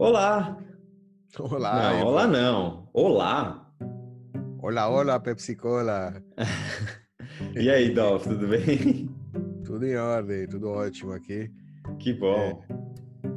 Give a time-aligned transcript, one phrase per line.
[0.00, 0.56] Olá!
[1.38, 1.92] Olá!
[1.92, 2.88] Não, olá não!
[2.94, 3.70] Olá!
[4.62, 6.24] Olá, olá, Pepsi Cola!
[7.54, 9.14] e aí, Dolph, tudo bem?
[9.62, 11.52] Tudo em ordem, tudo ótimo aqui.
[11.98, 12.64] Que bom!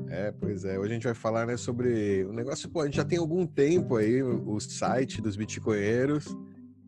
[0.08, 0.80] É, é pois é.
[0.80, 3.20] Hoje a gente vai falar né, sobre o um negócio, pô, a gente já tem
[3.20, 6.34] algum tempo aí o site dos bitcoinheiros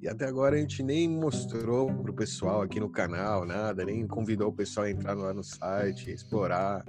[0.02, 4.48] e até agora a gente nem mostrou pro pessoal aqui no canal nada, nem convidou
[4.48, 6.86] o pessoal a entrar lá no site, explorar.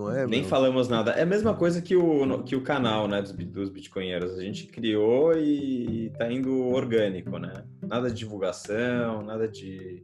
[0.00, 0.48] Não é, Nem meu?
[0.48, 1.10] falamos nada.
[1.10, 4.38] É a mesma coisa que o, que o canal né, dos, dos bitcoinheiros.
[4.38, 7.52] A gente criou e tá indo orgânico, né?
[7.82, 10.02] Nada de divulgação, nada de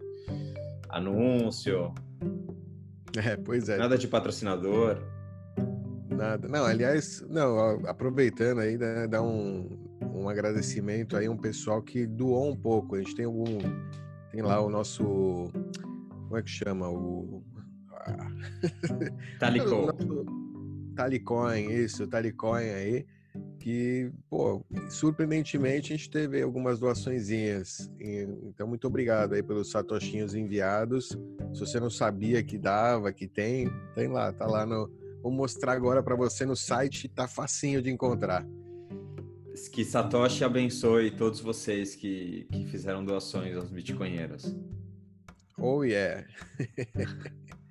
[0.91, 1.95] anúncio.
[3.17, 3.79] É, pois é.
[3.79, 4.99] Nada de patrocinador.
[6.11, 6.47] Nada.
[6.47, 9.79] Não, aliás, não, aproveitando aí, né, dar um,
[10.15, 12.97] um agradecimento aí a um pessoal que doou um pouco.
[12.97, 13.59] A gente tem algum.
[14.31, 15.51] Tem lá o nosso.
[16.11, 16.87] Como é que chama?
[16.91, 17.43] O
[19.39, 19.89] Talicon.
[20.95, 23.07] Talicoin, isso, Talicoin aí,
[23.61, 27.91] que, pô, surpreendentemente a gente teve algumas doaçõezinhas.
[28.01, 31.09] Então, muito obrigado aí pelos satoshinhos enviados.
[31.53, 34.91] Se você não sabia que dava, que tem, tem lá, tá lá no.
[35.23, 38.47] Vou mostrar agora para você no site, tá facinho de encontrar.
[39.73, 44.55] Que Satoshi abençoe todos vocês que, que fizeram doações aos bitcoinheiros.
[45.59, 46.27] Oh yeah!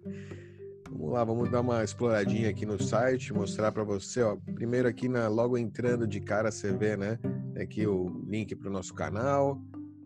[0.88, 4.38] vamos lá, vamos dar uma exploradinha aqui no site, mostrar para você, ó.
[4.54, 7.18] Primeiro aqui na logo entrando de cara você vê, né?
[7.60, 9.60] Aqui o link para o nosso canal,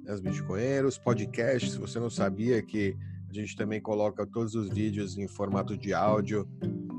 [0.06, 1.70] né, os Bitcoinheiros, podcast.
[1.70, 2.96] Se você não sabia que
[3.30, 6.48] a gente também coloca todos os vídeos em formato de áudio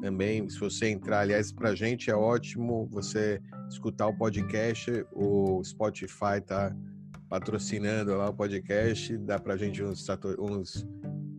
[0.04, 0.46] também.
[0.50, 5.06] Se você entrar, aliás, para a gente é ótimo você escutar o podcast.
[5.10, 6.76] O Spotify tá
[7.26, 10.06] patrocinando lá o podcast, dá para a gente uns,
[10.38, 10.86] uns,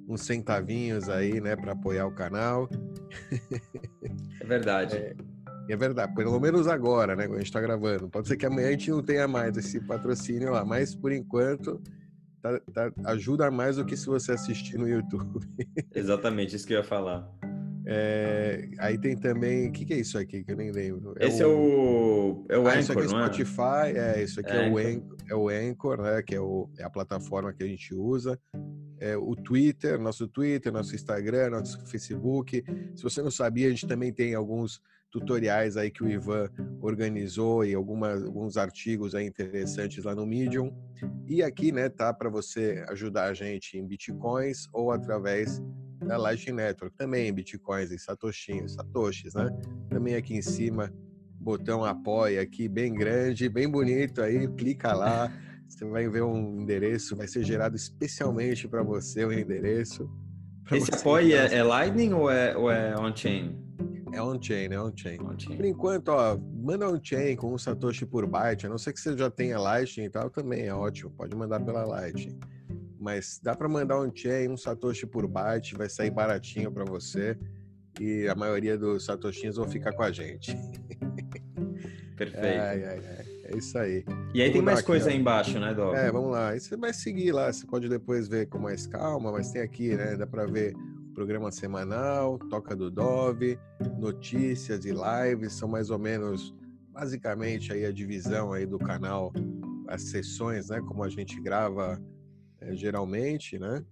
[0.09, 2.67] uns centavinhos aí, né, para apoiar o canal.
[4.41, 4.97] É verdade.
[4.97, 5.15] É,
[5.69, 8.09] é, verdade, pelo menos agora, né, quando a gente está gravando.
[8.09, 11.79] Pode ser que amanhã a gente não tenha mais esse patrocínio lá, mas por enquanto
[12.41, 15.39] tá, tá, ajuda mais do que se você assistir no YouTube.
[15.93, 17.31] Exatamente, isso que eu ia falar.
[17.87, 19.69] É, aí tem também.
[19.69, 21.13] O que, que, é isso aqui que eu nem lembro?
[21.19, 24.13] É Esse o, é o, é o ah, Anchor, isso aqui é não Spotify, é?
[24.15, 26.21] é isso aqui é, é, o Anchor, é o Anchor, né?
[26.23, 28.39] Que é, o, é a plataforma que a gente usa.
[28.99, 32.63] É, o Twitter, nosso Twitter, nosso Instagram, nosso Facebook.
[32.95, 34.81] Se você não sabia, a gente também tem alguns
[35.11, 36.49] tutoriais aí que o Ivan
[36.81, 40.73] organizou e algumas, alguns artigos aí interessantes lá no Medium.
[41.27, 45.61] E aqui, né, tá para você ajudar a gente em bitcoins ou através
[46.05, 49.49] da Lightning Network, também bitcoins e satoshinhos, satoshis, né?
[49.89, 50.93] Também aqui em cima,
[51.39, 55.31] botão apoia aqui bem grande, bem bonito aí, clica lá,
[55.67, 60.09] você vai ver um endereço, vai ser gerado especialmente para você o um endereço.
[60.71, 63.63] Esse apoia é, é, Lightning ou é, ou é on-chain?
[64.13, 65.19] É on-chain, é on-chain.
[65.21, 68.99] On por enquanto, ó, manda on-chain com um Satoshi por byte, a não ser que
[68.99, 72.39] você já tenha Lightning e tal, também é ótimo, pode mandar pela Lightning
[73.05, 77.37] mas dá para mandar um chain, um satoshi por byte, vai sair baratinho para você
[78.01, 80.57] e a maioria dos satoshinhos vão ficar com a gente.
[82.17, 82.43] Perfeito.
[82.43, 83.25] Ai, ai, ai.
[83.43, 84.03] É isso aí.
[84.33, 85.09] E aí tem mais aqui, coisa ó.
[85.11, 85.93] aí embaixo, né, Dó?
[85.93, 86.55] É, vamos lá.
[86.55, 89.95] E você vai seguir lá, você pode depois ver com mais calma, mas tem aqui,
[89.95, 90.15] né?
[90.15, 90.73] Dá para ver
[91.13, 93.59] programa semanal, Toca do Dove,
[93.99, 96.55] notícias e lives, são mais ou menos,
[96.91, 99.31] basicamente, aí a divisão aí do canal,
[99.87, 100.81] as sessões, né?
[100.81, 102.01] Como a gente grava
[102.65, 103.83] é, geralmente, né?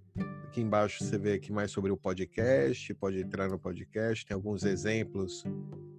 [0.45, 4.63] Aqui embaixo você vê aqui mais sobre o podcast, pode entrar no podcast, tem alguns
[4.63, 5.43] exemplos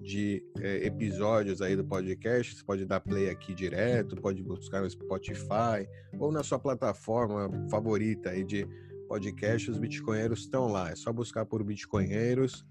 [0.01, 4.91] de é, episódios aí do podcast, você pode dar play aqui direto, pode buscar no
[4.91, 8.67] Spotify ou na sua plataforma favorita aí de
[9.09, 12.65] podcast, os bitcoinheiros estão lá, é só buscar por bitcoinheiros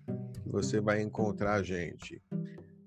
[0.43, 2.21] que você vai encontrar a gente.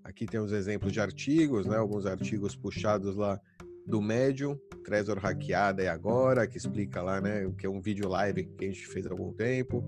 [0.04, 1.76] Aqui tem os exemplos de artigos, né?
[1.76, 3.40] Alguns artigos puxados lá
[3.86, 8.08] do Medium, Trezor hackeada é agora, que explica lá, né, o que é um vídeo
[8.08, 9.84] live que a gente fez há algum tempo.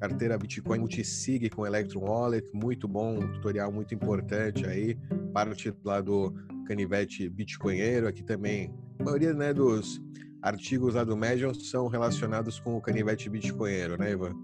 [0.00, 4.96] Carteira Bitcoin Multisig com Electron Wallet, muito bom, um tutorial muito importante aí,
[5.32, 6.32] parte lá do
[6.66, 10.00] canivete bitcoinheiro, aqui também, a maioria, né, dos
[10.40, 14.34] artigos lá do Medium são relacionados com o canivete bitcoinheiro, né, Ivan?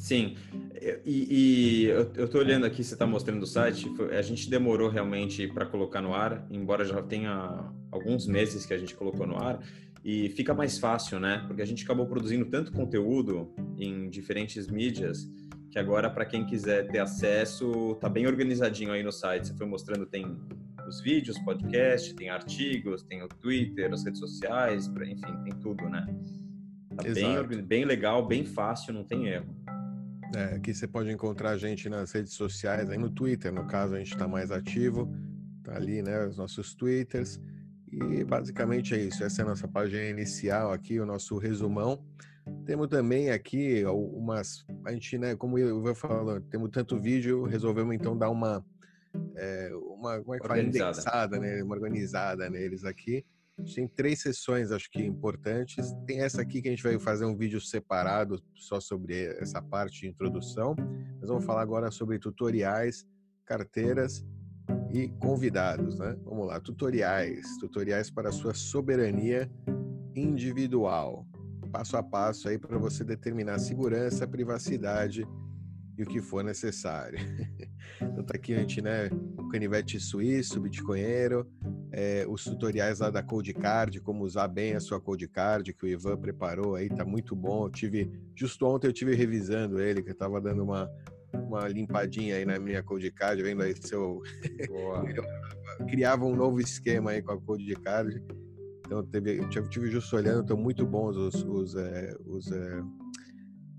[0.00, 0.34] Sim,
[1.04, 3.86] e, e eu estou olhando aqui, você está mostrando o site,
[4.16, 8.78] a gente demorou realmente para colocar no ar, embora já tenha alguns meses que a
[8.78, 9.60] gente colocou no ar,
[10.02, 11.44] e fica mais fácil, né?
[11.46, 15.30] Porque a gente acabou produzindo tanto conteúdo em diferentes mídias
[15.70, 19.48] que agora para quem quiser ter acesso tá bem organizadinho aí no site.
[19.48, 20.34] Você foi mostrando tem
[20.88, 26.06] os vídeos, podcast, tem artigos, tem o Twitter, as redes sociais, enfim, tem tudo, né?
[26.96, 29.59] Tá bem, bem legal, bem fácil, não tem erro.
[30.34, 33.94] É, aqui você pode encontrar a gente nas redes sociais, aí no Twitter, no caso,
[33.94, 35.12] a gente está mais ativo,
[35.64, 37.40] tá ali, né, os nossos Twitters.
[37.92, 42.04] E basicamente é isso, essa é a nossa página inicial aqui, o nosso resumão.
[42.64, 47.94] Temos também aqui umas, a gente, né, como eu vou falando, temos tanto vídeo, resolvemos
[47.94, 48.64] então dar uma,
[49.34, 53.24] é, uma, como é que fala, indexada, né, uma organizada neles aqui.
[53.74, 55.92] Tem três sessões, acho que importantes.
[56.06, 60.02] Tem essa aqui que a gente vai fazer um vídeo separado só sobre essa parte
[60.02, 60.74] de introdução.
[61.20, 63.06] Nós vamos falar agora sobre tutoriais,
[63.44, 64.24] carteiras
[64.92, 66.16] e convidados, né?
[66.24, 69.50] Vamos lá, tutoriais, tutoriais para a sua soberania
[70.14, 71.26] individual.
[71.72, 75.26] Passo a passo aí para você determinar segurança, privacidade
[75.96, 77.18] e o que for necessário.
[78.00, 79.08] então tá aqui a gente, né,
[79.38, 81.46] o canivete suíço, bitcoinheiro,
[81.92, 86.16] é, os tutoriais lá da Codecard, como usar bem a sua Codecard, que o Ivan
[86.16, 87.66] preparou aí, tá muito bom.
[87.66, 90.90] Eu tive, justo ontem eu tive revisando ele, que eu tava dando uma,
[91.32, 94.22] uma limpadinha aí na minha Codecard, vendo aí se eu,
[95.88, 98.22] criava um novo esquema aí com a Codecard.
[98.86, 102.82] Então teve, eu tive justo olhando, estão muito bons os, os, é, os é,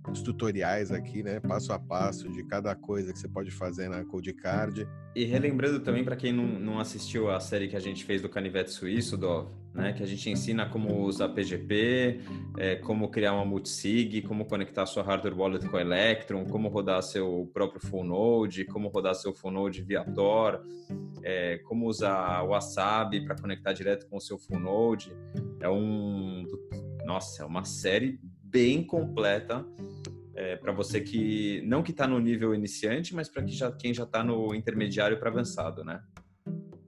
[0.09, 4.03] os tutoriais aqui, né, passo a passo de cada coisa que você pode fazer na
[4.03, 4.87] Codecard.
[5.15, 8.29] E relembrando também para quem não, não assistiu a série que a gente fez do
[8.29, 12.21] Canivete Suíço, Dov, né, que a gente ensina como usar PGP,
[12.57, 17.49] é, como criar uma multisig, como conectar sua hardware wallet com Electron, como rodar seu
[17.53, 20.65] próprio full node, como rodar seu full node via Tor,
[21.23, 25.15] é, como usar o Wasabi para conectar direto com o seu full node.
[25.59, 26.43] É um,
[27.05, 28.19] nossa, é uma série
[28.51, 29.65] bem completa
[30.35, 33.93] é, para você que não que está no nível iniciante, mas para que já, quem
[33.93, 36.01] já está no intermediário para avançado, né?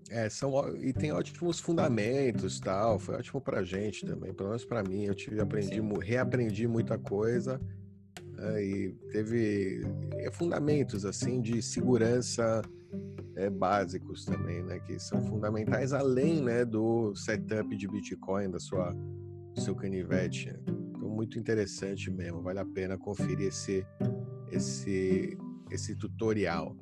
[0.10, 3.00] É, são e tem ótimos fundamentos, tal.
[3.00, 5.06] Foi ótimo para gente também, pelo menos para mim.
[5.06, 6.00] Eu tive aprendi, Sim.
[6.02, 7.60] reaprendi muita coisa
[8.34, 9.82] né, e teve
[10.18, 12.62] é, fundamentos assim de segurança
[13.36, 14.80] é, básicos também, né?
[14.80, 18.94] Que são fundamentais além, né, do setup de Bitcoin da sua
[19.56, 20.52] do seu canivete.
[20.52, 20.83] Né?
[21.14, 23.86] Muito interessante mesmo, vale a pena conferir esse,
[24.52, 25.38] esse,
[25.72, 26.76] esse tutorial.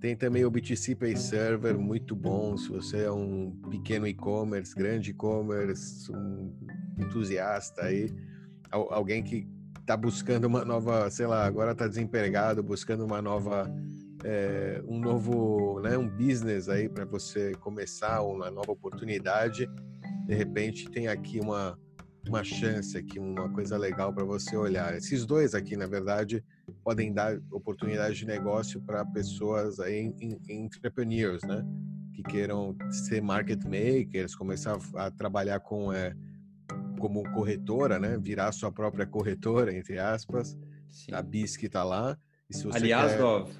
[0.00, 2.56] Tem também o BTC Pay Server, muito bom.
[2.56, 6.52] Se você é um pequeno e-commerce, grande e-commerce, um
[6.98, 8.12] entusiasta aí,
[8.70, 9.46] alguém que
[9.78, 13.72] está buscando uma nova, sei lá, agora está desempregado, buscando uma nova,
[14.24, 19.68] é, um novo, né, um business aí para você começar, uma nova oportunidade.
[20.26, 21.78] De repente tem aqui uma,
[22.28, 24.96] uma chance aqui, uma coisa legal para você olhar.
[24.96, 26.44] Esses dois aqui, na verdade,
[26.82, 30.12] podem dar oportunidade de negócio para pessoas aí,
[30.48, 31.64] entrepreneurs, né?
[32.14, 36.14] Que queiram ser market makers, começar a trabalhar com é,
[36.98, 38.16] como corretora, né?
[38.18, 40.56] Virar sua própria corretora, entre aspas.
[40.88, 41.12] Sim.
[41.12, 42.16] A BISC está lá.
[42.72, 43.18] Aliás, quer...
[43.18, 43.50] Dov,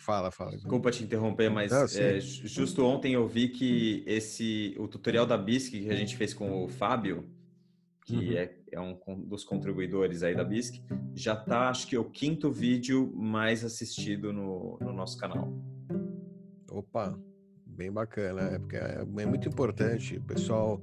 [0.00, 0.52] Fala, fala.
[0.52, 5.36] Desculpa te interromper, mas Não, é, justo ontem eu vi que esse o tutorial da
[5.36, 7.28] BISC que a gente fez com o Fábio,
[8.10, 8.36] que uhum.
[8.36, 10.82] é, é, um dos contribuidores aí da BISC,
[11.14, 15.52] já está, acho que, é o quinto vídeo mais assistido no, no nosso canal.
[16.70, 17.16] Opa,
[17.64, 20.16] bem bacana, é, porque é, é muito importante.
[20.16, 20.82] O pessoal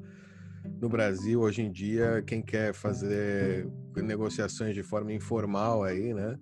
[0.79, 6.39] no Brasil, hoje em dia, quem quer fazer negociações de forma informal aí, né?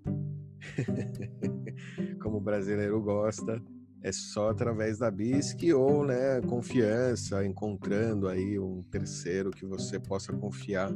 [2.21, 3.61] Como o brasileiro gosta,
[4.05, 10.31] é só através da BISC ou, né, confiança, encontrando aí um terceiro que você possa
[10.31, 10.93] confiar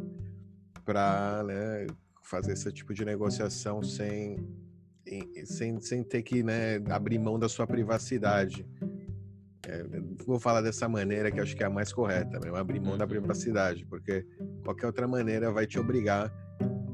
[0.86, 1.88] para, né,
[2.22, 4.38] fazer esse tipo de negociação sem,
[5.44, 8.64] sem, sem ter que, né, abrir mão da sua privacidade.
[9.68, 9.84] É,
[10.24, 13.08] vou falar dessa maneira que acho que é a mais correta, mesmo, abrir mão da
[13.08, 14.24] privacidade, porque
[14.64, 16.32] qualquer outra maneira vai te obrigar,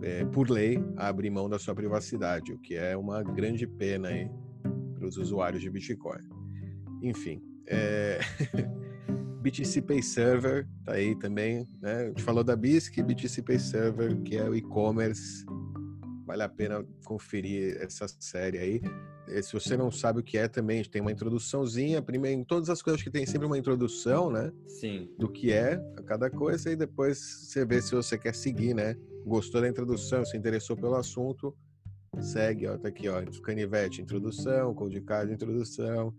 [0.01, 4.07] é, por lei, a abrir mão da sua privacidade, o que é uma grande pena
[4.07, 4.29] aí
[5.05, 6.21] para os usuários de Bitcoin.
[7.01, 8.19] Enfim, é...
[9.41, 12.05] BTC Pay Server tá aí também, né?
[12.05, 15.45] A gente falou da BISC, BTC Pay Server, que é o e-commerce.
[16.25, 18.81] Vale a pena conferir essa série aí.
[19.43, 22.01] Se você não sabe o que é também, tem uma introduçãozinha.
[22.01, 24.51] Primeiro, em todas as coisas que tem sempre uma introdução, né?
[24.65, 25.07] Sim.
[25.19, 28.95] Do que é a cada coisa e depois você vê se você quer seguir, né?
[29.23, 31.55] Gostou da introdução, se interessou pelo assunto,
[32.21, 36.13] segue, ó, tá aqui, ó, canivete, introdução, code card, introdução.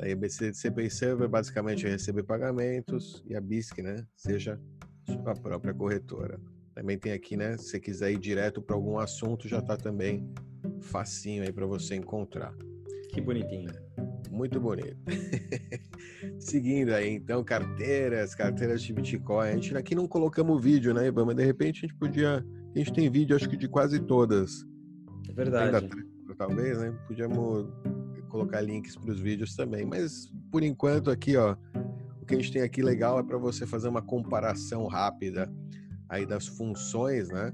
[0.00, 4.60] Aí a BCP Server basicamente é receber pagamentos e a BISC, né, seja
[5.06, 6.40] sua própria corretora.
[6.74, 10.30] Também tem aqui, né, se você quiser ir direto para algum assunto, já tá também
[10.80, 12.54] facinho aí para você encontrar.
[13.10, 13.70] Que bonitinho.
[14.30, 14.96] Muito bonito.
[16.38, 19.48] Seguindo aí, então, carteiras, carteiras de Bitcoin.
[19.48, 21.24] A gente aqui não colocamos vídeo, né, Ivan?
[21.24, 22.44] Mas de repente a gente podia.
[22.74, 24.66] A gente tem vídeo, acho que de quase todas.
[25.36, 25.76] Verdade.
[25.76, 26.92] Ainda, talvez, né?
[27.06, 27.68] Podíamos
[28.28, 29.84] colocar links para os vídeos também.
[29.84, 31.56] Mas por enquanto aqui, ó,
[32.20, 35.52] o que a gente tem aqui legal é para você fazer uma comparação rápida
[36.08, 37.52] aí das funções, né?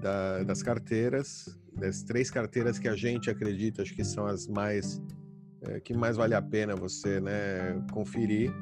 [0.00, 5.00] Da, das carteiras, das três carteiras que a gente acredita, acho que são as mais
[5.62, 8.52] é, que mais vale a pena você, né, conferir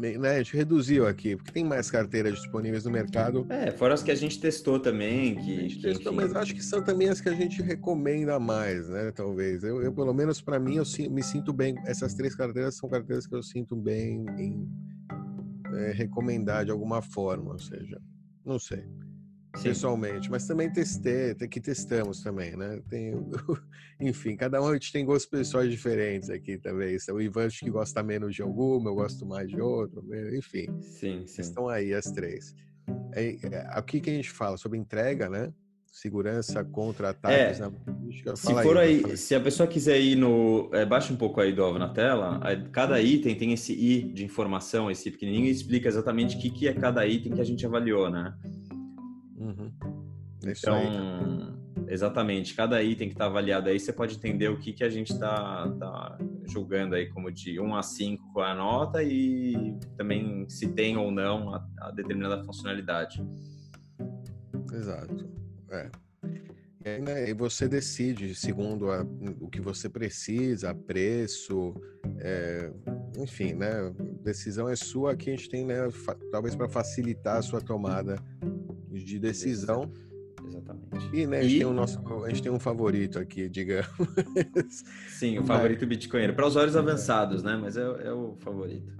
[0.00, 3.46] né, a gente reduziu aqui, porque tem mais carteiras disponíveis no mercado.
[3.48, 5.36] É, fora as que a gente testou também.
[5.36, 9.10] Que, gente testou, mas acho que são também as que a gente recomenda mais, né?
[9.12, 9.62] Talvez.
[9.62, 11.74] Eu, eu pelo menos para mim, eu me sinto bem.
[11.86, 14.68] Essas três carteiras são carteiras que eu sinto bem em
[15.74, 18.00] é, recomendar de alguma forma, ou seja,
[18.44, 18.84] não sei.
[19.56, 19.64] Sim.
[19.64, 22.80] pessoalmente, mas também testei, que testamos também, né?
[22.88, 23.12] Tem,
[24.00, 26.96] enfim, cada um a gente tem gostos pessoais diferentes aqui também.
[27.12, 30.04] O Ivan acho que gosta menos de alguma, eu gosto mais de outro,
[30.34, 30.66] enfim.
[30.80, 31.40] Sim, sim.
[31.40, 32.54] Estão aí as três.
[33.12, 35.52] É, é, aqui que a gente fala sobre entrega, né?
[35.86, 37.70] Segurança contra ataques é,
[38.24, 40.70] na Se for aí, aí se a pessoa quiser ir no.
[40.72, 42.40] É, baixa um pouco aí do alvo na tela.
[42.70, 46.68] Cada item tem esse I de informação, esse pequenininho, e explica exatamente o que, que
[46.68, 48.32] é cada item que a gente avaliou, né?
[49.40, 49.72] Uhum.
[50.44, 54.72] É então, aí, exatamente, cada item que está avaliado aí, você pode entender o que,
[54.72, 59.02] que a gente está tá julgando aí como de 1 a 5 com a nota
[59.02, 63.22] e também se tem ou não a, a determinada funcionalidade.
[64.72, 65.28] Exato.
[65.70, 65.90] É.
[66.84, 69.02] E, né, você decide segundo a,
[69.40, 71.74] o que você precisa, preço,
[72.18, 72.72] é,
[73.18, 73.92] enfim, né?
[74.22, 75.12] Decisão é sua.
[75.12, 75.76] Aqui a gente tem, né,
[76.30, 78.16] talvez para facilitar a sua tomada
[79.04, 79.92] de decisão.
[80.46, 81.16] Exatamente.
[81.16, 83.88] E, né, a gente, Tem, um nosso, a gente tem um favorito aqui, digamos.
[85.08, 85.88] Sim, o favorito Mas...
[85.88, 86.34] bitcoinheiro.
[86.34, 87.56] Para usuários avançados, né?
[87.56, 88.92] Mas é, é o favorito.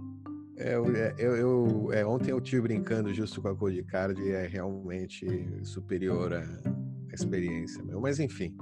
[0.56, 4.30] É, é, eu, eu, é, ontem eu tive brincando justo com a Code Card e
[4.30, 5.26] é realmente
[5.64, 6.44] superior à
[7.14, 7.82] experiência.
[7.82, 7.98] Meu.
[7.98, 8.54] Mas enfim,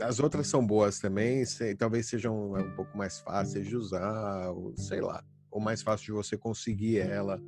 [0.00, 4.76] as outras são boas também, sei, talvez sejam um pouco mais fáceis de usar, ou,
[4.76, 7.40] sei lá, ou mais fácil de você conseguir ela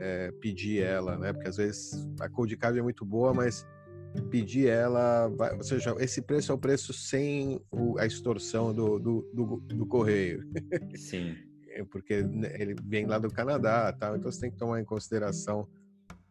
[0.00, 1.32] é, pedir ela, né?
[1.32, 3.66] Porque às vezes a Code Card é muito boa, mas
[4.30, 8.98] pedir ela, vai, ou seja, esse preço é o preço sem o, a extorsão do,
[8.98, 10.44] do, do, do correio.
[10.96, 11.36] Sim.
[11.70, 14.84] É porque né, ele vem lá do Canadá, tal, então você tem que tomar em
[14.84, 15.68] consideração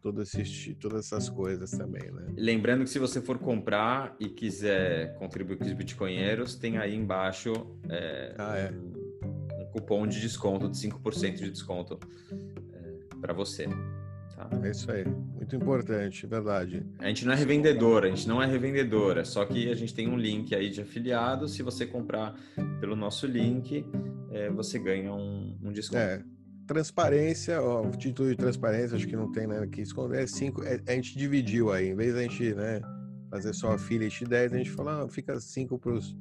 [0.00, 2.32] todo esse, todas essas coisas também, né?
[2.36, 7.52] Lembrando que se você for comprar e quiser contribuir com os bitcoinheiros, tem aí embaixo
[7.88, 8.70] é, ah, é.
[8.70, 11.98] um, um, cupom de desconto de 5% de desconto
[13.20, 13.66] para você.
[14.34, 14.48] Tá?
[14.62, 16.86] É isso aí, muito importante, verdade.
[16.98, 20.08] A gente não é revendedora, a gente não é revendedora, só que a gente tem
[20.08, 21.48] um link aí de afiliado.
[21.48, 22.34] Se você comprar
[22.80, 23.84] pelo nosso link,
[24.30, 25.98] é, você ganha um, um desconto.
[25.98, 26.22] É,
[26.68, 30.22] transparência, ó, o título de transparência, acho que não tem nada que esconder.
[30.22, 32.80] É cinco, é, a gente dividiu aí, em vez da gente né,
[33.30, 36.16] fazer só affiliate 10, a gente fala, ah, fica 5 para os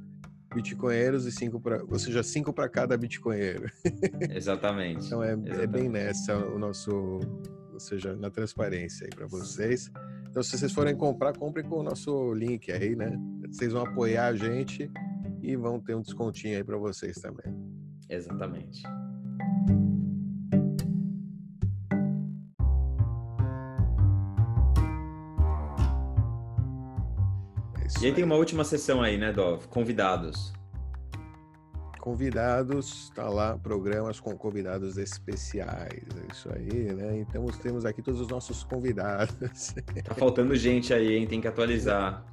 [0.57, 3.71] bitcoinheiros e cinco para, ou seja, cinco para cada bitcoinheiro.
[4.29, 5.05] Exatamente.
[5.05, 5.61] então é, Exatamente.
[5.61, 7.19] é bem nessa o nosso,
[7.71, 9.91] ou seja, na transparência aí para vocês.
[10.29, 13.17] Então, se vocês forem comprar, comprem com o nosso link aí, né?
[13.49, 14.89] Vocês vão apoiar a gente
[15.41, 17.55] e vão ter um descontinho aí para vocês também.
[18.09, 18.83] Exatamente.
[27.95, 29.67] E aí, aí tem uma última sessão aí, né, Dov?
[29.67, 30.53] Convidados.
[31.99, 37.19] Convidados, tá lá, programas com convidados especiais, é isso aí, né?
[37.19, 39.75] Então temos aqui todos os nossos convidados.
[40.05, 41.27] Tá faltando gente aí, hein?
[41.27, 42.25] Tem que atualizar.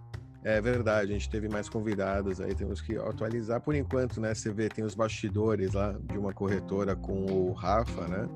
[0.44, 4.34] É verdade, a gente teve mais convidados aí, temos que atualizar por enquanto, né?
[4.34, 8.28] Você vê, tem os bastidores lá de uma corretora com o Rafa, né?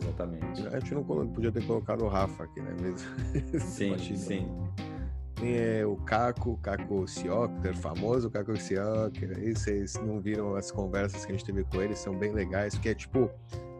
[0.00, 0.66] Exatamente.
[0.68, 2.76] A gente não podia ter colocado o Rafa aqui, né?
[2.80, 3.08] Mesmo.
[3.60, 4.48] Sim, sim.
[5.38, 9.36] Tem é, o Caco, Caco Siocker, famoso Caco Siocker.
[9.36, 12.74] Aí vocês não viram as conversas que a gente teve com ele, são bem legais,
[12.74, 13.30] porque é tipo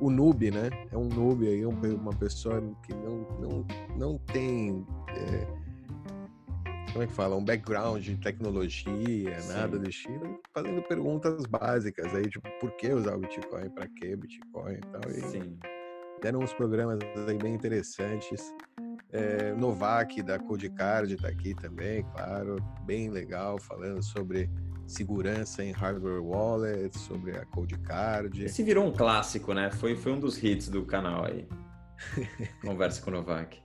[0.00, 0.71] o noob, né?
[0.93, 4.87] É um noob aí, uma pessoa que não, não, não tem.
[5.09, 5.69] É,
[6.93, 7.37] como é que fala?
[7.37, 9.53] Um background de tecnologia, Sim.
[9.53, 14.17] nada do estilo, fazendo perguntas básicas aí, tipo, por que usar o Bitcoin, para que
[14.17, 15.11] Bitcoin e tal.
[15.11, 15.59] E Sim.
[16.23, 16.99] Deram uns programas
[17.29, 18.53] aí bem interessantes.
[19.11, 24.50] É, Novak da Codecard está aqui também, claro, bem legal, falando sobre
[24.87, 28.45] segurança em hardware wallet, sobre a Codecard.
[28.45, 29.71] Esse virou um clássico, né?
[29.71, 31.47] Foi, foi um dos hits do canal aí.
[32.62, 33.62] Conversa com o Novak.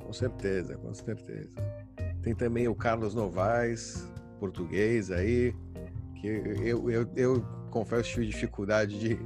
[0.00, 1.56] Com certeza, com certeza.
[2.22, 4.08] Tem também o Carlos Novaes,
[4.40, 5.54] português aí,
[6.16, 9.18] que eu, eu, eu confesso que tive dificuldade de,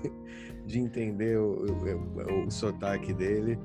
[0.66, 3.58] de entender o, o, o, sotaque dele.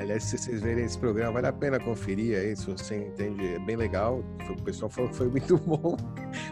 [0.00, 3.58] Aliás, se vocês verem esse programa, vale a pena conferir aí, se você entende, é
[3.58, 4.24] bem legal.
[4.48, 5.94] O pessoal falou que foi muito bom.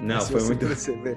[0.02, 1.16] Não, foi muito, perceber,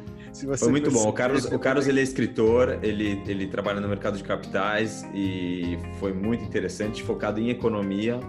[0.57, 1.09] foi muito bom.
[1.09, 5.77] O Carlos, o Carlos ele é escritor, ele, ele trabalha no mercado de capitais e
[6.00, 8.19] foi muito interessante, focado em economia.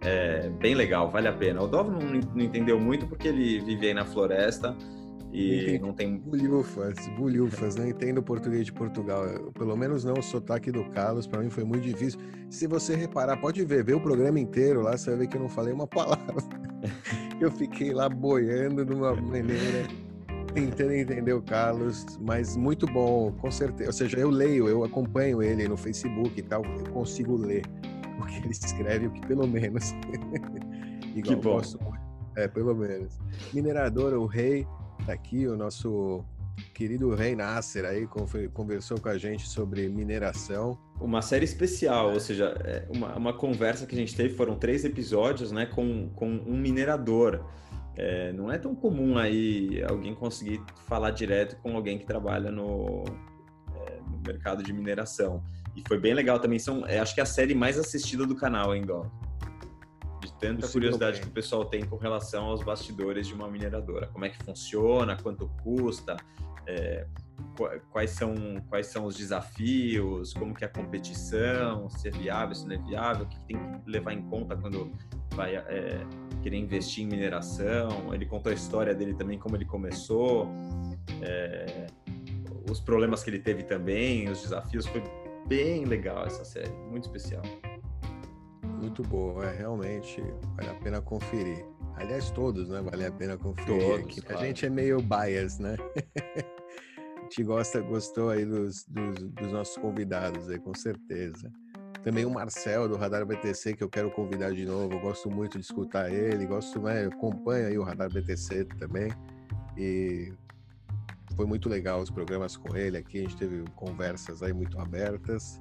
[0.00, 1.62] É bem legal, vale a pena.
[1.62, 4.74] O Dov não, não entendeu muito porque ele vive aí na floresta,
[5.32, 6.18] e não tem.
[6.18, 9.24] Bulhufas, bulhufas, não entendo português de Portugal.
[9.54, 12.20] Pelo menos não o sotaque do Carlos, para mim foi muito difícil.
[12.50, 15.40] Se você reparar, pode ver, ver o programa inteiro lá, você vai ver que eu
[15.40, 16.34] não falei uma palavra.
[17.40, 19.88] eu fiquei lá boiando de uma maneira,
[20.52, 23.88] tentando entender o Carlos, mas muito bom, com certeza.
[23.88, 27.62] Ou seja, eu leio, eu acompanho ele no Facebook e tal, eu consigo ler
[28.20, 29.94] o que ele escreve, o que pelo menos.
[31.16, 31.52] Igual que bom.
[31.54, 31.78] Gosto,
[32.36, 33.18] é, pelo menos.
[33.52, 34.66] Mineradora, o rei,
[35.10, 36.24] aqui o nosso
[36.74, 38.06] querido Rei Nasser aí
[38.52, 40.78] conversou com a gente sobre mineração.
[41.00, 44.84] Uma série especial, ou seja, é uma, uma conversa que a gente teve, foram três
[44.84, 47.44] episódios, né, com, com um minerador.
[47.96, 53.04] É, não é tão comum aí alguém conseguir falar direto com alguém que trabalha no,
[53.74, 55.42] é, no mercado de mineração.
[55.76, 56.58] E foi bem legal também.
[56.58, 58.94] São, é, acho que é a série mais assistida do canal ainda.
[58.94, 59.31] Ó de
[60.42, 64.08] tanta curiosidade que o pessoal tem com relação aos bastidores de uma mineradora.
[64.08, 66.16] Como é que funciona, quanto custa,
[66.66, 67.06] é,
[67.90, 68.34] quais, são,
[68.68, 72.78] quais são os desafios, como que é a competição, se é viável, se não é
[72.78, 74.92] viável, o que tem que levar em conta quando
[75.34, 76.04] vai é,
[76.42, 78.12] querer investir em mineração.
[78.12, 80.48] Ele contou a história dele também, como ele começou,
[81.22, 81.86] é,
[82.68, 84.86] os problemas que ele teve também, os desafios.
[84.86, 85.02] Foi
[85.46, 87.42] bem legal essa série, muito especial
[88.82, 90.20] muito boa, é, realmente
[90.56, 91.64] vale a pena conferir.
[91.96, 92.82] Aliás, todos, né?
[92.82, 93.80] Vale a pena conferir.
[93.80, 94.42] Todos, claro.
[94.42, 95.76] A gente é meio bias, né?
[97.16, 101.50] a gente gosta, gostou aí dos, dos, dos, nossos convidados aí, com certeza.
[102.02, 104.94] Também o Marcel do Radar BTC, que eu quero convidar de novo.
[104.94, 107.04] Eu gosto muito de escutar ele, gosto, né?
[107.04, 109.12] Acompanho aí o Radar BTC também.
[109.78, 110.32] E
[111.36, 113.18] foi muito legal os programas com ele aqui.
[113.18, 115.60] A gente teve conversas aí muito abertas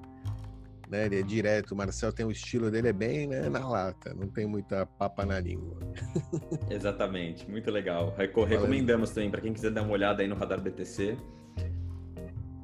[0.92, 1.06] né?
[1.06, 1.72] Ele é direto.
[1.72, 5.26] O Marcel tem o estilo dele, é bem né, na lata, não tem muita papa
[5.26, 5.80] na língua.
[6.70, 8.14] Exatamente, muito legal.
[8.18, 11.18] Recomendamos também para quem quiser dar uma olhada aí no Radar BTC.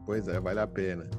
[0.05, 1.09] Pois é, vale a pena.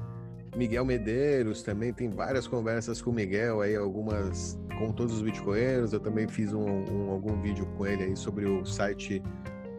[0.57, 5.93] Miguel Medeiros também tem várias conversas com o Miguel aí, algumas com todos os bitcoinheiros.
[5.93, 9.23] Eu também fiz um, um, algum vídeo com ele aí sobre o site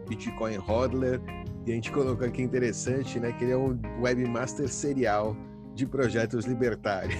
[0.08, 1.20] Bitcoin Hodler.
[1.66, 3.32] E a gente colocou aqui interessante, né?
[3.32, 5.36] Que ele é um webmaster serial
[5.80, 7.18] de projetos libertários.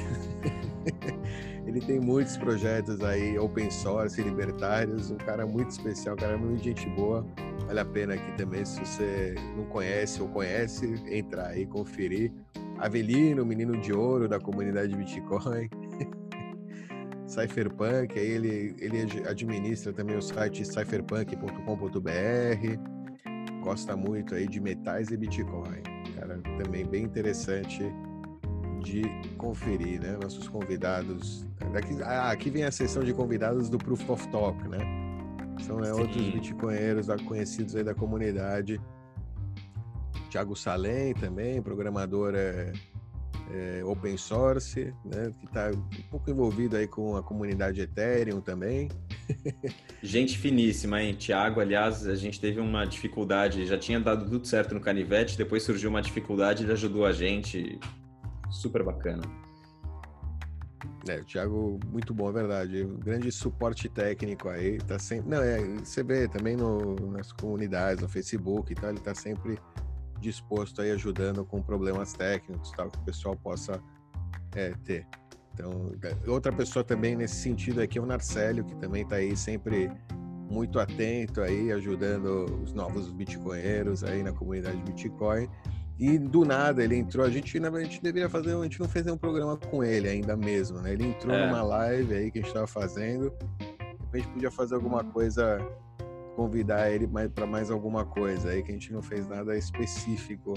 [1.66, 6.62] ele tem muitos projetos aí open source libertários, um cara muito especial, um cara muito
[6.62, 7.26] gente boa.
[7.66, 12.30] Vale a pena aqui também, se você não conhece ou conhece, entrar aí, conferir.
[12.78, 15.70] Avelino, menino de ouro da comunidade Bitcoin.
[17.26, 23.62] Cypherpunk, aí ele, ele administra também o site cypherpunk.com.br.
[23.62, 25.82] Gosta muito aí de metais e Bitcoin.
[26.18, 27.90] Cara, também bem interessante
[28.80, 29.02] de
[29.36, 30.18] conferir, né?
[30.20, 31.46] Nossos convidados.
[31.74, 34.78] Aqui, ah, aqui vem a sessão de convidados do Proof of Talk, né?
[35.60, 38.80] São né, outros bitcoinheiros conhecidos aí da comunidade.
[40.30, 42.72] Tiago Salem também, programador é,
[43.52, 45.32] é, open source, né?
[45.38, 48.88] Que está um pouco envolvido aí com a comunidade Ethereum também.
[50.02, 51.14] Gente finíssima, hein?
[51.14, 55.62] Tiago, aliás, a gente teve uma dificuldade, já tinha dado tudo certo no Canivete, depois
[55.62, 57.78] surgiu uma dificuldade, ele ajudou a gente,
[58.50, 59.22] super bacana.
[61.08, 62.84] É, o Thiago, muito bom, é verdade.
[62.98, 65.30] grande suporte técnico aí, tá sempre.
[65.30, 69.58] Não, é, você vê também no, nas comunidades, no Facebook e tal, ele tá sempre
[70.20, 73.80] disposto aí ajudando com problemas técnicos tal, que o pessoal possa
[74.54, 75.06] é, ter.
[75.54, 79.36] Então, é, outra pessoa também nesse sentido aqui é o Narcélio, que também tá aí
[79.36, 79.90] sempre
[80.50, 85.48] muito atento aí, ajudando os novos bitcoinheiros aí na comunidade Bitcoin.
[86.00, 89.06] E do nada ele entrou, a gente, a gente deveria fazer, a gente não fez
[89.06, 90.94] um programa com ele ainda mesmo, né?
[90.94, 91.46] Ele entrou é.
[91.46, 93.30] numa live aí que a gente estava fazendo,
[94.10, 95.58] a gente podia fazer alguma coisa,
[96.36, 100.54] convidar ele para mais alguma coisa aí, que a gente não fez nada específico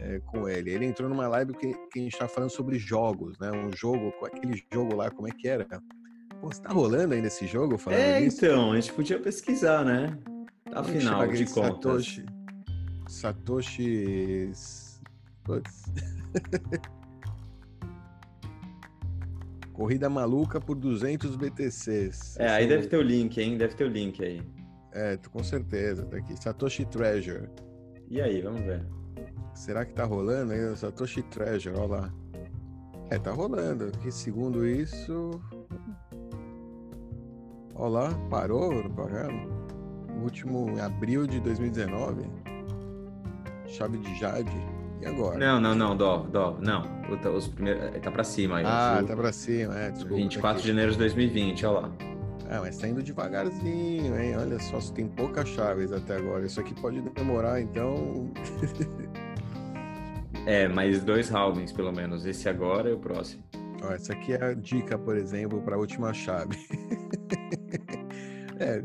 [0.00, 0.70] é, com ele.
[0.70, 3.50] Ele entrou numa live que, que a gente estava falando sobre jogos, né?
[3.52, 5.66] Um jogo, aquele jogo lá, como é que era?
[6.40, 7.76] Pô, você tá rolando ainda esse jogo?
[7.76, 8.42] Falando é, nisso?
[8.42, 10.16] então, a gente podia pesquisar, né?
[10.72, 12.06] Afinal de contas.
[12.06, 12.39] Satoshi.
[13.10, 14.52] Satoshi.
[15.42, 15.92] Putz.
[19.72, 22.38] Corrida maluca por 200 BTCs.
[22.38, 23.56] É, aí deve ter o link, hein?
[23.56, 24.40] Deve ter o link aí.
[24.92, 26.40] É, com certeza, tá aqui.
[26.40, 27.48] Satoshi Treasure.
[28.08, 28.86] E aí, vamos ver.
[29.54, 30.76] Será que tá rolando aí?
[30.76, 32.14] Satoshi Treasure, olha lá.
[33.10, 33.90] É, tá rolando.
[33.98, 35.40] Que segundo isso.
[37.74, 39.48] Olha lá, parou no programa.
[40.22, 42.39] último em abril de 2019.
[43.70, 44.50] Chave de Jade.
[45.00, 45.38] E agora?
[45.38, 46.82] Não, não, não, Dó, Dó, não.
[47.34, 48.64] Os primeiros, tá pra cima aí.
[48.66, 49.90] Ah, tá pra cima, é.
[49.90, 51.92] Desculpa, 24 tá de janeiro de 2020, olha lá.
[52.50, 54.36] Ah, mas tá indo devagarzinho, hein?
[54.36, 56.44] Olha só, tem poucas chaves até agora.
[56.44, 58.30] Isso aqui pode demorar, então.
[60.44, 62.26] é, mais dois halvings, pelo menos.
[62.26, 63.42] Esse agora e o próximo.
[63.82, 66.58] Ó, essa aqui é a dica, por exemplo, para a última chave.
[68.58, 68.82] é,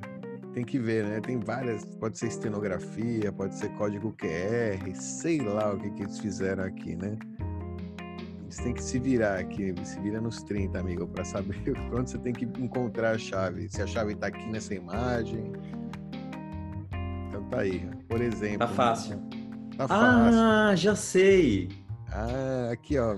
[0.56, 1.20] tem que ver, né?
[1.20, 6.18] Tem várias, pode ser estenografia, pode ser código QR, sei lá o que, que eles
[6.18, 7.18] fizeram aqui, né?
[8.42, 11.62] Eles têm que se virar aqui, se vira nos 30, amigo, para saber
[11.94, 13.68] onde você tem que encontrar a chave.
[13.68, 15.52] Se a chave está aqui nessa imagem.
[17.28, 18.60] Então tá aí, por exemplo.
[18.60, 19.22] Tá fácil.
[19.76, 20.40] Tá fácil.
[20.40, 21.68] Ah, já sei.
[22.14, 23.18] Ah, aqui ó.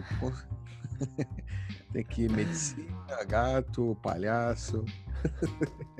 [1.93, 4.83] tem aqui medicina, gato, palhaço.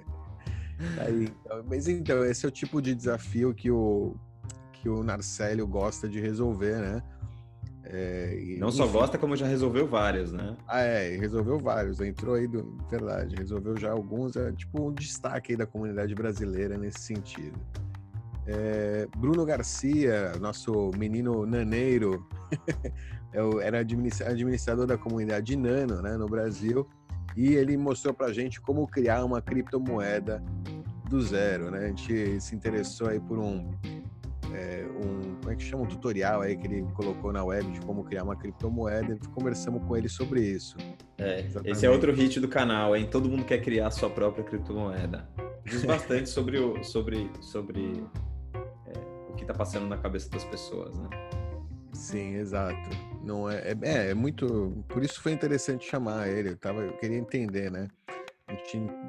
[0.99, 4.15] Aí, então, mas então, esse é o tipo de desafio que o,
[4.73, 7.03] que o Narcélio gosta de resolver, né?
[7.83, 8.93] É, e, Não só enfim.
[8.93, 10.57] gosta, como já resolveu vários, né?
[10.67, 12.01] Ah, é, resolveu vários.
[12.01, 14.35] Entrou aí, do, verdade, resolveu já alguns.
[14.35, 17.57] É tipo um destaque aí da comunidade brasileira nesse sentido.
[18.45, 22.25] É, Bruno Garcia, nosso menino naneiro,
[23.33, 26.87] é era administrador da comunidade Nano né, no Brasil
[27.35, 30.43] e ele mostrou para a gente como criar uma criptomoeda
[31.09, 31.85] do zero, né?
[31.85, 33.71] A gente se interessou aí por um,
[34.53, 37.79] é, um como é que chama um tutorial aí que ele colocou na web de
[37.81, 40.75] como criar uma criptomoeda e conversamos com ele sobre isso.
[41.17, 43.07] É, esse é outro hit do canal, hein?
[43.09, 45.27] Todo mundo quer criar sua própria criptomoeda.
[45.65, 48.03] Diz bastante sobre o sobre sobre
[48.85, 51.09] é, o que está passando na cabeça das pessoas, né?
[51.93, 52.89] Sim, exato.
[53.23, 54.85] Não é, é, é, é, muito.
[54.87, 56.49] Por isso foi interessante chamar ele.
[56.49, 57.87] Eu, tava, eu queria entender, né?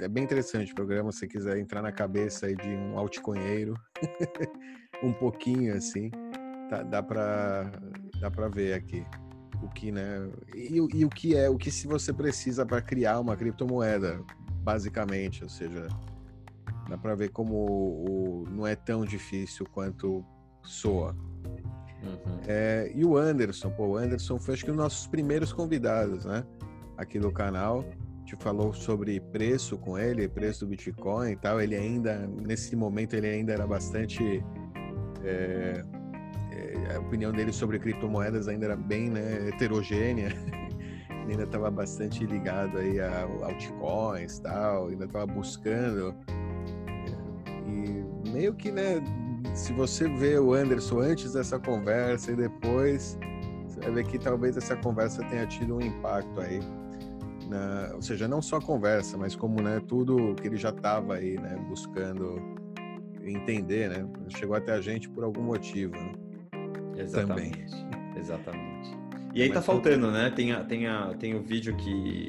[0.00, 3.74] É bem interessante o programa, se você quiser entrar na cabeça aí de um altconheiro,
[5.02, 6.10] um pouquinho assim,
[6.70, 7.70] tá, dá para
[8.20, 9.04] dá para ver aqui
[9.62, 10.30] o que, né?
[10.54, 14.22] E, e, o que é, o que se você precisa para criar uma criptomoeda,
[14.62, 15.88] basicamente, ou seja,
[16.88, 20.24] dá para ver como o, o, não é tão difícil quanto
[20.62, 21.16] soa.
[22.02, 22.40] Uhum.
[22.46, 26.24] É, e o Anderson, pô, o Anderson foi acho que um dos nossos primeiros convidados,
[26.24, 26.44] né?
[26.96, 27.84] Aqui do canal.
[28.28, 31.62] Gente falou sobre preço com ele, preço do Bitcoin e tal.
[31.62, 34.44] Ele ainda, nesse momento, ele ainda era bastante.
[35.24, 35.82] É,
[36.52, 40.28] é, a opinião dele sobre criptomoedas ainda era bem né, heterogênea.
[41.08, 46.14] ele ainda estava bastante ligado aí a altcoins tal, ainda estava buscando.
[47.66, 49.02] E meio que, né,
[49.54, 53.18] se você vê o Anderson antes dessa conversa e depois,
[53.66, 56.60] você vai ver que talvez essa conversa tenha tido um impacto aí.
[57.48, 61.14] Na, ou seja, não só a conversa, mas como né, tudo que ele já estava
[61.14, 62.40] aí, né, buscando
[63.24, 64.08] entender, né?
[64.28, 65.94] Chegou até a gente por algum motivo.
[65.94, 66.12] Né?
[66.96, 67.74] Exatamente.
[67.76, 68.16] Também.
[68.16, 68.98] Exatamente.
[69.34, 70.30] E aí mas tá faltando, né?
[70.30, 72.28] Tem, a, tem, a, tem o vídeo que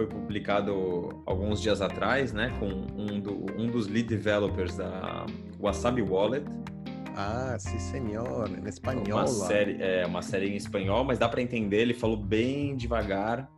[0.00, 5.26] foi publicado alguns dias atrás, né, com um, do, um dos lead developers da
[5.60, 6.44] Wasabi Wallet.
[7.14, 9.18] Ah, sim, senhor, em espanhol.
[9.18, 11.80] Uma série, é, uma série em espanhol, mas dá para entender.
[11.82, 13.50] Ele falou bem devagar,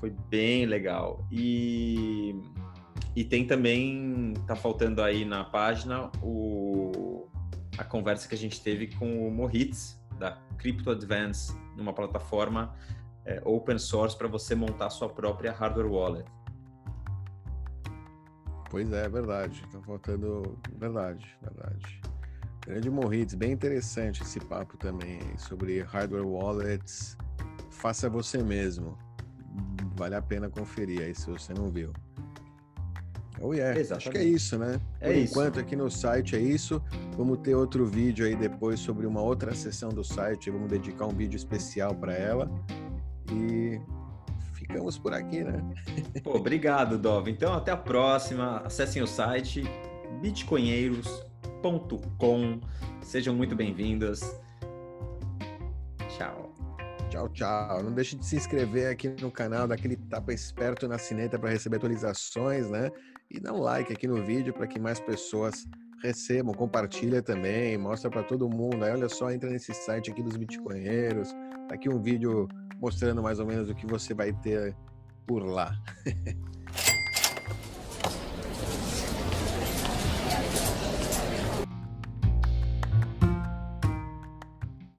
[0.00, 1.26] foi bem legal.
[1.30, 2.34] E
[3.14, 7.26] e tem também tá faltando aí na página o
[7.78, 12.74] a conversa que a gente teve com o Moritz da Crypto Advance, numa plataforma
[13.24, 16.26] é, open source para você montar sua própria hardware wallet.
[18.70, 19.62] Pois é, verdade.
[19.70, 20.58] Tá faltando.
[20.78, 22.00] Verdade, verdade.
[22.66, 27.16] Grande Morrites, bem interessante esse papo também sobre hardware wallets.
[27.70, 28.98] Faça você mesmo.
[29.96, 31.92] Vale a pena conferir aí se você não viu.
[33.40, 33.78] Oh, yeah.
[33.94, 34.80] Acho que é isso, né?
[35.00, 35.64] É Por enquanto, isso.
[35.64, 36.82] aqui no site é isso.
[37.16, 40.50] Vamos ter outro vídeo aí depois sobre uma outra seção do site.
[40.50, 42.50] Vamos dedicar um vídeo especial para ela.
[43.30, 43.78] E
[44.54, 45.62] ficamos por aqui, né?
[46.24, 47.28] Pô, obrigado, Dov.
[47.28, 48.62] Então, até a próxima.
[48.64, 49.64] Acessem o site
[50.22, 52.60] bitcoinheiros.com.
[53.02, 54.40] Sejam muito bem-vindas.
[57.16, 57.28] Tchau.
[57.30, 57.82] Tchau.
[57.82, 61.76] Não deixe de se inscrever aqui no canal, daquele tapa esperto na sineta para receber
[61.76, 62.90] atualizações, né?
[63.30, 65.66] E dá um like aqui no vídeo para que mais pessoas
[66.02, 68.84] recebam, compartilha também, mostra para todo mundo.
[68.84, 71.32] Aí olha só, entra nesse site aqui dos bitcoinheiros.
[71.68, 72.48] Tá aqui um vídeo
[72.78, 74.76] mostrando mais ou menos o que você vai ter
[75.26, 75.74] por lá.